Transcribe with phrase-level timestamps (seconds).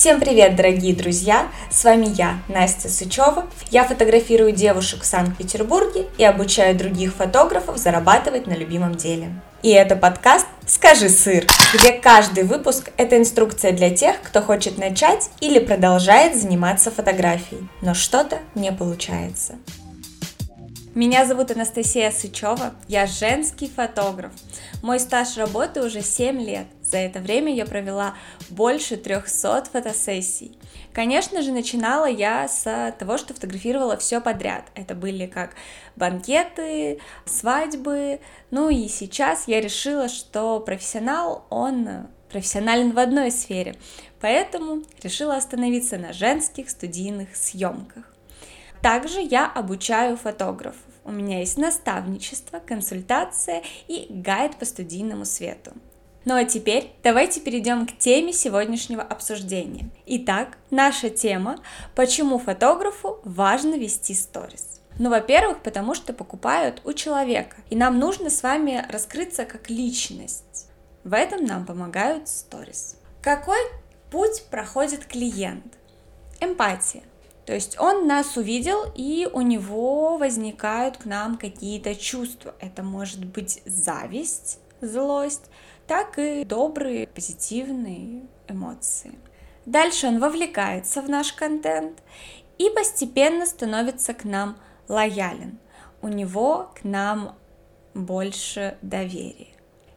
[0.00, 1.48] Всем привет, дорогие друзья!
[1.70, 3.46] С вами я, Настя Сычева.
[3.70, 9.30] Я фотографирую девушек в Санкт-Петербурге и обучаю других фотографов зарабатывать на любимом деле.
[9.62, 11.44] И это подкаст «Скажи сыр»,
[11.74, 17.92] где каждый выпуск– это инструкция для тех, кто хочет начать или продолжает заниматься фотографией, но
[17.92, 19.56] что-то не получается.
[20.92, 24.32] Меня зовут Анастасия Сычева, я женский фотограф.
[24.82, 26.66] Мой стаж работы уже 7 лет.
[26.82, 28.14] За это время я провела
[28.48, 30.58] больше 300 фотосессий.
[30.92, 34.64] Конечно же, начинала я с того, что фотографировала все подряд.
[34.74, 35.52] Это были как
[35.94, 38.18] банкеты, свадьбы.
[38.50, 43.76] Ну и сейчас я решила, что профессионал, он профессионален в одной сфере.
[44.20, 48.12] Поэтому решила остановиться на женских студийных съемках.
[48.82, 50.80] Также я обучаю фотографов.
[51.04, 55.72] У меня есть наставничество, консультация и гайд по студийному свету.
[56.24, 59.90] Ну а теперь давайте перейдем к теме сегодняшнего обсуждения.
[60.06, 61.58] Итак, наша тема–
[61.94, 64.80] почему фотографу важно вести сторис.
[64.98, 70.68] Ну, во-первых, потому что покупают у человека, и нам нужно с вами раскрыться как личность.
[71.04, 72.96] В этом нам помогают сторис.
[73.22, 73.60] Какой
[74.10, 75.78] путь проходит клиент?
[76.38, 77.02] Эмпатия.
[77.46, 82.54] То есть он нас увидел, и у него возникают к нам какие-то чувства.
[82.60, 85.50] Это может быть зависть, злость,
[85.86, 89.18] так и добрые, позитивные эмоции.
[89.66, 92.02] Дальше он вовлекается в наш контент
[92.58, 94.56] и постепенно становится к нам
[94.88, 95.58] лоялен.
[96.02, 97.36] У него к нам
[97.94, 99.48] больше доверия.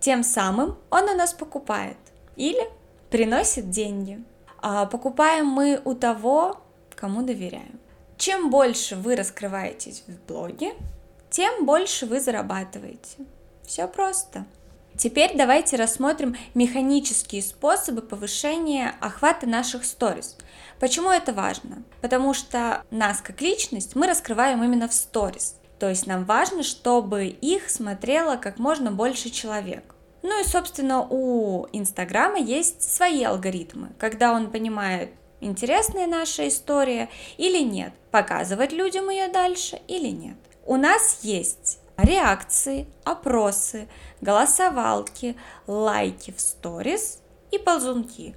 [0.00, 1.96] Тем самым он у нас покупает
[2.36, 2.62] или
[3.10, 4.22] приносит деньги.
[4.60, 6.63] А покупаем мы у того,
[6.94, 7.80] кому доверяем.
[8.16, 10.74] Чем больше вы раскрываетесь в блоге,
[11.30, 13.18] тем больше вы зарабатываете.
[13.64, 14.46] Все просто.
[14.96, 20.36] Теперь давайте рассмотрим механические способы повышения охвата наших сторис.
[20.78, 21.82] Почему это важно?
[22.00, 25.56] Потому что нас как личность мы раскрываем именно в сторис.
[25.80, 29.94] То есть нам важно, чтобы их смотрело как можно больше человек.
[30.22, 35.10] Ну и, собственно, у Инстаграма есть свои алгоритмы, когда он понимает,
[35.44, 40.36] интересная наша история или нет, показывать людям ее дальше или нет.
[40.66, 43.88] У нас есть реакции, опросы,
[44.20, 48.34] голосовалки, лайки в сторис и ползунки.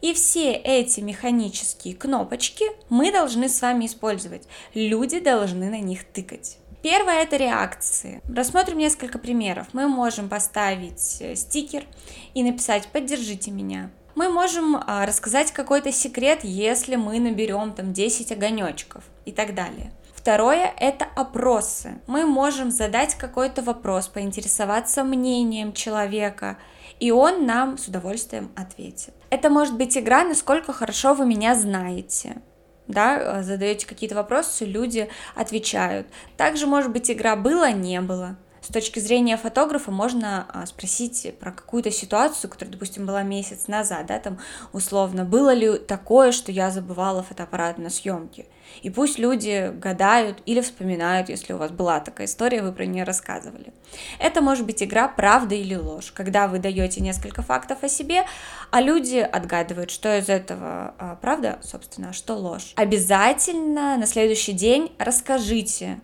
[0.00, 4.46] И все эти механические кнопочки мы должны с вами использовать.
[4.72, 6.58] Люди должны на них тыкать.
[6.82, 8.22] Первое это реакции.
[8.34, 9.66] Рассмотрим несколько примеров.
[9.74, 11.84] Мы можем поставить э, стикер
[12.32, 18.32] и написать «Поддержите меня», мы можем а, рассказать какой-то секрет, если мы наберем там 10
[18.32, 19.92] огонечков и так далее.
[20.14, 22.00] Второе– это опросы.
[22.06, 26.58] Мы можем задать какой-то вопрос, поинтересоваться мнением человека,
[26.98, 29.14] и он нам с удовольствием ответит.
[29.30, 32.42] Это может быть игра «Насколько хорошо вы меня знаете»,
[32.86, 36.06] да, задаете какие-то вопросы, люди отвечают.
[36.36, 41.52] Также может быть игра «Было, не было», с точки зрения фотографа можно а, спросить про
[41.52, 44.38] какую-то ситуацию, которая, допустим, была месяц назад, да, там
[44.72, 48.46] условно, было ли такое, что я забывала фотоаппарат на съемке.
[48.82, 53.04] И пусть люди гадают или вспоминают, если у вас была такая история, вы про нее
[53.04, 53.72] рассказывали.
[54.18, 58.24] Это может быть игра правда или ложь, когда вы даете несколько фактов о себе,
[58.70, 62.72] а люди отгадывают, что из этого а, правда, собственно, а что ложь.
[62.76, 66.00] Обязательно на следующий день расскажите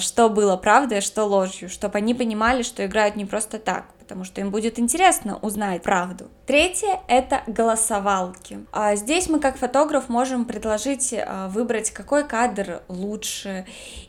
[0.00, 4.24] что было правдой, а что ложью, чтобы они понимали, что играют не просто так, потому
[4.24, 6.30] что им будет интересно узнать правду.
[6.46, 8.60] Третье— это голосовалки.
[8.72, 13.66] А здесь мы как фотограф можем предложить а, выбрать, какой кадр лучше.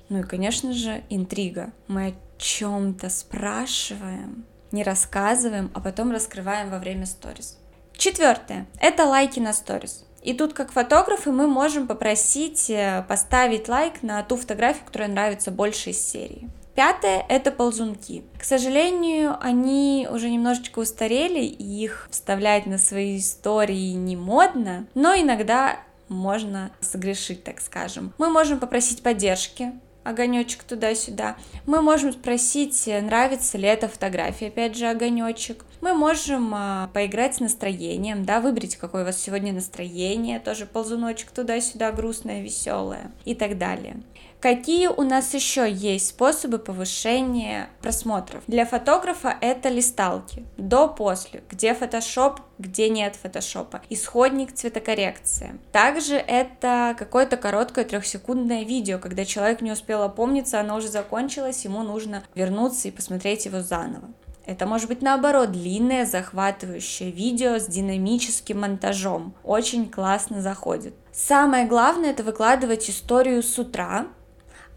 [0.09, 1.71] Ну и, конечно же, интрига.
[1.87, 7.57] Мы о чем-то спрашиваем, не рассказываем, а потом раскрываем во время сторис.
[7.93, 10.06] Четвертое— это лайки на сторис.
[10.23, 15.51] И тут, как фотографы, мы можем попросить э, поставить лайк на ту фотографию, которая нравится
[15.51, 16.49] больше из серии.
[16.75, 18.23] Пятое– это ползунки.
[18.37, 25.15] К сожалению, они уже немножечко устарели, и их вставлять на свои истории не модно, но
[25.15, 28.13] иногда можно согрешить, так скажем.
[28.19, 29.71] Мы можем попросить поддержки,
[30.03, 31.35] огонечек туда-сюда.
[31.65, 35.65] Мы можем спросить, нравится ли эта фотография, опять же, огонечек.
[35.87, 41.31] Мы можем а, поиграть с настроением, да, выбрать, какое у вас сегодня настроение, тоже ползуночек
[41.31, 43.95] туда-сюда, грустное, веселое и так далее.
[44.41, 48.43] Какие у нас еще есть способы повышения просмотров?
[48.47, 55.57] Для фотографа это листалки, до-после, где фотошоп, где нет фотошопа, исходник цветокоррекции.
[55.71, 61.81] Также это какое-то короткое трехсекундное видео, когда человек не успел опомниться, оно уже закончилось, ему
[61.81, 64.09] нужно вернуться и посмотреть его заново.
[64.47, 69.35] Это может быть наоборот длинное захватывающее видео с динамическим монтажом.
[69.43, 70.95] Очень классно заходит.
[71.11, 74.07] Самое главное это выкладывать историю с утра,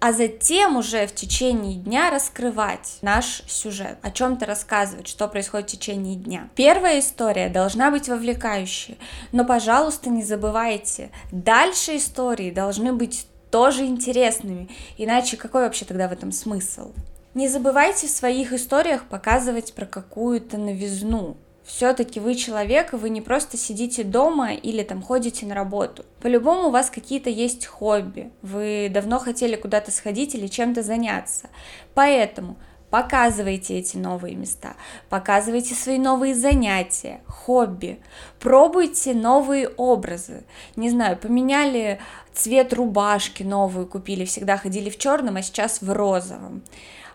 [0.01, 5.73] а затем уже в течение дня раскрывать наш сюжет, о чем-то рассказывать, что происходит в
[5.73, 6.49] течение дня.
[6.57, 8.99] Первая история должна быть вовлекающей,
[9.31, 16.13] но, пожалуйста, не забывайте, дальше истории должны быть тоже интересными, иначе какой вообще тогда в
[16.13, 16.93] этом смысл?
[17.33, 21.37] Не забывайте в своих историях показывать про какую-то новизну.
[21.65, 26.05] Все-таки вы человек, вы не просто сидите дома или там ходите на работу.
[26.21, 28.33] По-любому у вас какие-то есть хобби.
[28.43, 31.49] Вы давно хотели куда-то сходить или чем-то заняться.
[31.95, 32.57] Поэтому
[32.91, 34.75] Показывайте эти новые места,
[35.09, 38.01] показывайте свои новые занятия, хобби,
[38.41, 40.43] пробуйте новые образы.
[40.75, 42.01] Не знаю, поменяли
[42.33, 46.63] цвет рубашки новую купили, всегда ходили в черном, а сейчас в розовом.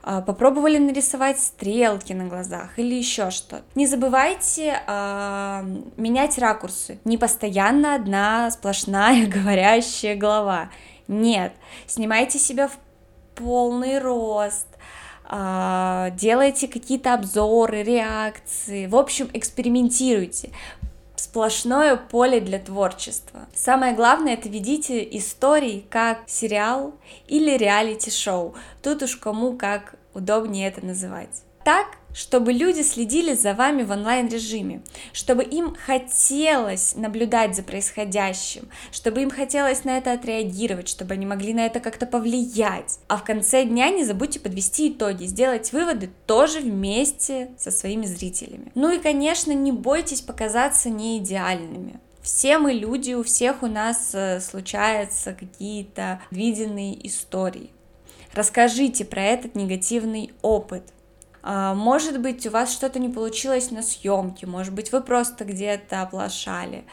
[0.07, 3.63] А, попробовали нарисовать стрелки на глазах или еще что.
[3.74, 5.63] Не забывайте э,
[5.98, 7.00] менять ракурсы.
[7.06, 10.69] Не постоянно одна сплошная говорящая голова.
[11.07, 11.54] Нет,
[11.88, 12.78] снимайте себя в
[13.34, 14.68] полный рост,
[15.28, 18.86] э, делайте какие-то обзоры, реакции.
[18.86, 20.51] В общем, экспериментируйте
[21.16, 23.48] сплошное поле для творчества.
[23.54, 26.94] Самое главное, это ведите истории как сериал
[27.28, 28.56] или реалити-шоу.
[28.82, 31.45] Тут уж кому как удобнее это называть.
[31.66, 34.84] Так, чтобы люди следили за вами в онлайн-режиме,
[35.14, 41.56] чтобы им хотелось наблюдать за происходящим, чтобы им хотелось на это отреагировать, чтобы они могли
[41.56, 43.00] на это как-то повлиять.
[43.08, 48.72] А в конце дня не забудьте подвести итоги, сделать выводы тоже вместе со своими зрителями.
[48.76, 52.00] Ну и, конечно, не бойтесь показаться неидеальными.
[52.22, 57.72] Все мы люди, у всех у нас э, случаются какие-то виденные истории.
[58.36, 60.84] Расскажите про этот негативный опыт.
[61.48, 66.02] А, может быть, у вас что-то не получилось на съемке, может быть, вы просто где-то
[66.02, 66.86] оплошали.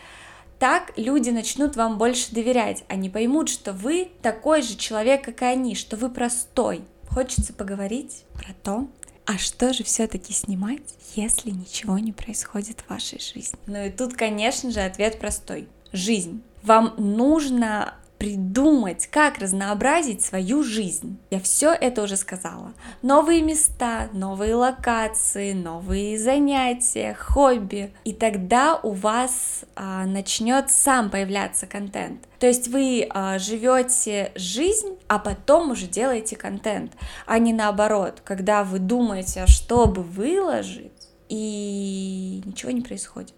[0.59, 5.47] Так люди начнут вам больше доверять, они поймут, что вы такой же человек, как и
[5.47, 6.85] они, что вы простой.
[7.09, 8.89] Хочется поговорить про то,
[9.25, 13.59] а что же все-таки снимать, если ничего не происходит в вашей жизни?
[13.67, 15.67] Ну и тут, конечно же, ответ простой.
[15.93, 16.43] Жизнь.
[16.63, 21.19] Вам нужно придумать, как разнообразить свою жизнь.
[21.31, 22.73] Я все это уже сказала.
[23.03, 27.93] Новые места, новые локации, новые занятия, хобби.
[28.05, 32.21] И тогда у вас а, начнет сам появляться контент.
[32.39, 36.93] То есть вы а, живете жизнь, а потом уже делаете контент,
[37.27, 40.93] а не наоборот, когда вы думаете, а что бы выложить,
[41.29, 43.35] и ничего не происходит.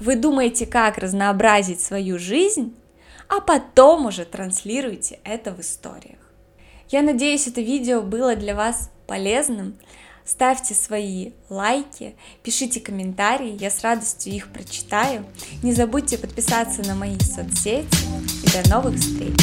[0.00, 2.74] Вы думаете, как разнообразить свою жизнь,
[3.28, 6.18] а потом уже транслируйте это в историях.
[6.88, 9.78] Я надеюсь, это видео было для вас полезным.
[10.24, 15.24] Ставьте свои лайки, пишите комментарии, я с радостью их прочитаю.
[15.62, 17.86] Не забудьте подписаться на мои соцсети
[18.44, 19.34] и до новых встреч!